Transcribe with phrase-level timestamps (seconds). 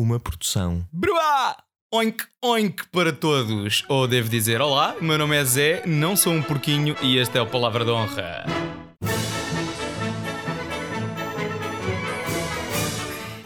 [0.00, 0.82] Uma produção.
[0.90, 1.58] Bruá!
[1.92, 3.84] Oink, oink para todos!
[3.86, 7.42] Ou devo dizer olá, meu nome é Zé, não sou um porquinho e este é
[7.42, 8.46] o Palavra de Honra.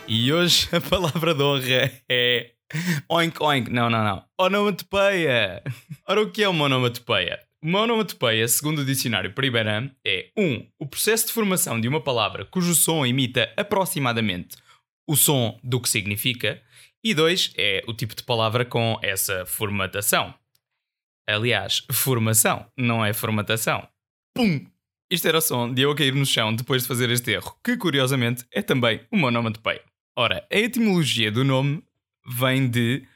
[0.07, 2.53] E hoje a palavra de honra é
[3.09, 3.69] oink oink.
[3.73, 4.23] Não, não, não.
[4.39, 5.61] Onomatopeia.
[6.09, 7.41] Ora, o que é uma onomatopeia?
[7.61, 10.45] Uma onomatopeia, segundo o dicionário Periberam, é 1.
[10.45, 14.63] Um, o processo de formação de uma palavra cujo som imita aproximadamente
[15.07, 16.63] o som do que significa.
[17.03, 17.53] E 2.
[17.57, 20.35] É o tipo de palavra com essa formatação.
[21.27, 23.87] Aliás, formação, não é formatação.
[24.35, 24.67] Pum!
[25.11, 27.57] Isto era o som de eu a cair no chão depois de fazer este erro,
[27.63, 29.83] que curiosamente é também uma onomatopeia.
[30.17, 31.83] Ora, a etimologia do nome
[32.27, 33.07] vem de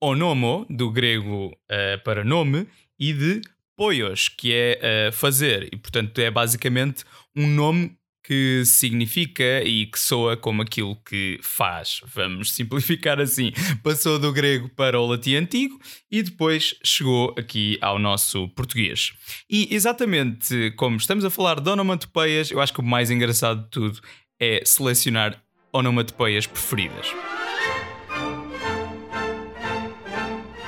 [0.00, 2.66] onomo, do grego uh, para nome,
[2.98, 3.40] e de
[3.76, 7.04] poios, que é uh, fazer, e portanto é basicamente
[7.34, 12.00] um nome que significa e que soa como aquilo que faz.
[12.14, 13.52] Vamos simplificar assim.
[13.82, 15.78] Passou do grego para o latim antigo
[16.10, 19.12] e depois chegou aqui ao nosso português.
[19.48, 23.70] E exatamente como estamos a falar de onomatopeias, eu acho que o mais engraçado de
[23.70, 24.00] tudo
[24.40, 27.12] é selecionar onomatopeias preferidas.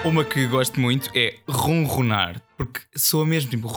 [0.03, 3.69] Uma que gosto muito é ronronar, porque soa mesmo tipo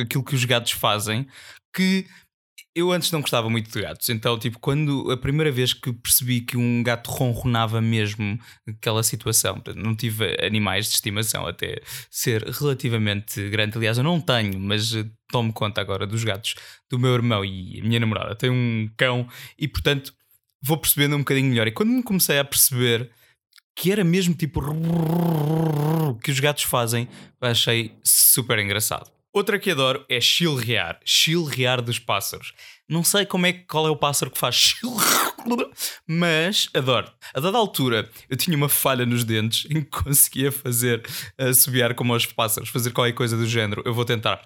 [0.00, 1.26] aquilo que os gatos fazem,
[1.74, 2.06] que
[2.76, 6.42] eu antes não gostava muito de gatos, então, tipo, quando a primeira vez que percebi
[6.42, 8.38] que um gato ronronava mesmo
[8.68, 13.78] aquela situação, não tive animais de estimação até ser relativamente grande.
[13.78, 14.92] Aliás, eu não tenho, mas
[15.28, 16.54] tomo conta agora dos gatos
[16.90, 19.26] do meu irmão e a minha namorada tem um cão
[19.58, 20.12] e, portanto,
[20.62, 21.66] vou percebendo um bocadinho melhor.
[21.66, 23.10] E quando me comecei a perceber
[23.74, 24.60] que era mesmo tipo
[26.22, 27.08] que os gatos fazem,
[27.40, 29.15] achei super engraçado.
[29.36, 32.54] Outra que adoro é chilrear, chilrear dos pássaros.
[32.88, 35.34] Não sei como é qual é o pássaro que faz chilrear,
[36.08, 37.12] mas adoro.
[37.34, 42.14] A dada altura eu tinha uma falha nos dentes em que conseguia fazer assobiar como
[42.14, 43.82] aos pássaros, fazer qualquer coisa do género.
[43.84, 44.40] Eu vou tentar.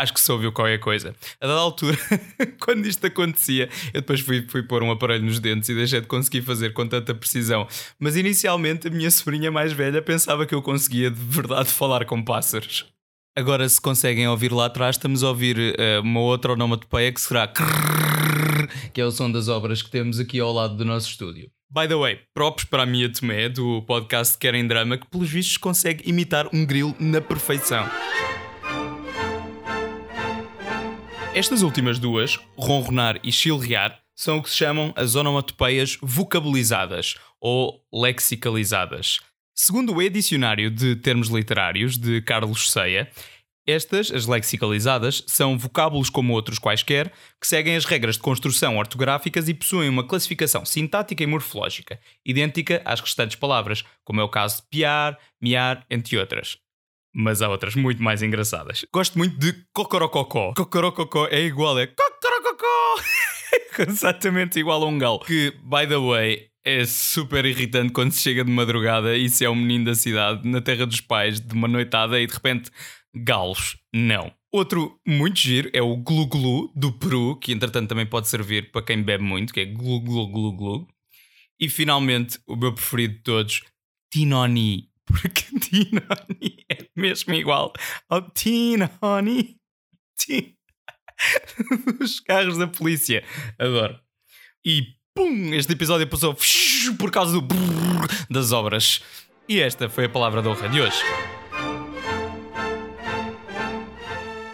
[0.00, 1.14] Acho que se ouviu qualquer coisa.
[1.40, 1.96] A dada altura,
[2.60, 6.06] quando isto acontecia, eu depois fui, fui pôr um aparelho nos dentes e deixei de
[6.06, 7.66] conseguir fazer com tanta precisão.
[7.98, 12.22] Mas inicialmente a minha sobrinha mais velha pensava que eu conseguia de verdade falar com
[12.22, 12.86] pássaros.
[13.36, 17.46] Agora, se conseguem ouvir lá atrás, estamos a ouvir uh, uma outra onomatopeia que será
[18.92, 21.50] que é o som das obras que temos aqui ao lado do nosso estúdio.
[21.72, 25.56] By the way, props para a Mia Tomé, do podcast Querem Drama, que pelos vistos
[25.56, 27.88] consegue imitar um grilo na perfeição.
[31.40, 37.82] Estas últimas duas, ronronar e chilrear, são o que se chamam as onomatopeias vocabilizadas ou
[37.90, 39.20] lexicalizadas.
[39.54, 43.10] Segundo o Edicionário de Termos Literários de Carlos Ceia,
[43.66, 49.48] estas, as lexicalizadas, são vocábulos como outros quaisquer que seguem as regras de construção ortográficas
[49.48, 54.56] e possuem uma classificação sintática e morfológica, idêntica às restantes palavras, como é o caso
[54.56, 56.58] de piar, miar, entre outras
[57.14, 58.84] mas há outras muito mais engraçadas.
[58.92, 60.52] Gosto muito de Cocorococó.
[60.54, 63.02] Cocorococó é igual a Cocorococó.
[63.88, 65.20] Exatamente igual a um galo.
[65.20, 69.50] Que, by the way, é super irritante quando se chega de madrugada e se é
[69.50, 72.70] um menino da cidade, na terra dos pais, de uma noitada e de repente,
[73.14, 73.76] galos.
[73.92, 74.32] Não.
[74.52, 78.82] Outro muito giro é o Glu Glu do Peru, que entretanto também pode servir para
[78.82, 80.88] quem bebe muito, que é Glu Glu Glu Glu.
[81.58, 83.62] E finalmente, o meu preferido de todos,
[84.12, 87.72] Tinoni porque Tinoni é mesmo igual
[88.08, 89.56] ao Tinoni
[91.98, 93.22] dos carros da polícia.
[93.58, 93.98] Adoro.
[94.64, 96.36] E pum, este episódio passou
[96.98, 97.46] por causa do
[98.28, 99.02] das obras.
[99.48, 101.02] E esta foi a palavra da honra de hoje.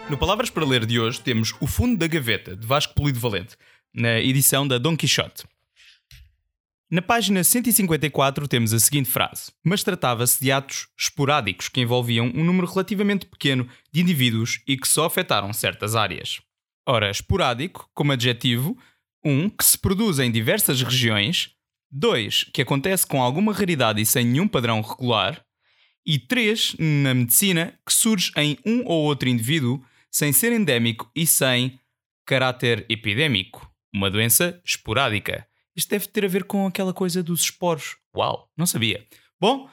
[0.09, 3.57] No Palavras para Ler de hoje temos O Fundo da Gaveta, de Vasco Polido Valente.
[3.93, 5.43] na edição da Don Quixote.
[6.89, 12.45] Na página 154 temos a seguinte frase: Mas tratava-se de atos esporádicos que envolviam um
[12.45, 16.39] número relativamente pequeno de indivíduos e que só afetaram certas áreas.
[16.87, 18.77] Ora, esporádico, como adjetivo,
[19.21, 21.51] um, que se produz em diversas regiões,
[21.91, 25.45] dois, que acontece com alguma raridade e sem nenhum padrão regular,
[26.05, 31.27] e três, na medicina, que surge em um ou outro indivíduo sem ser endémico e
[31.27, 31.77] sem
[32.25, 35.45] caráter epidémico, uma doença esporádica.
[35.77, 37.97] Isto deve ter a ver com aquela coisa dos esporos.
[38.15, 39.05] Uau, não sabia.
[39.39, 39.69] Bom,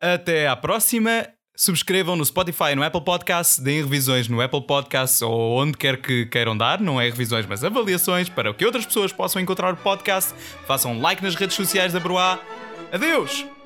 [0.00, 1.28] até à próxima.
[1.54, 6.00] Subscrevam no Spotify e no Apple Podcasts, deem revisões no Apple Podcasts ou onde quer
[6.00, 9.76] que queiram dar, não é revisões, mas avaliações para que outras pessoas possam encontrar o
[9.76, 10.34] podcast.
[10.66, 12.40] Façam like nas redes sociais da Broá.
[12.90, 13.61] Adeus!